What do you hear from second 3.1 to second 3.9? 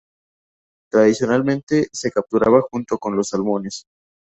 los salmones.